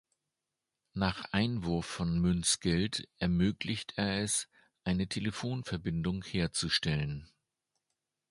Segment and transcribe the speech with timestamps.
[0.95, 4.49] Nach Einwurf von Münzgeld ermöglicht er es,
[4.83, 7.29] eine Telefonverbindung herzustellen.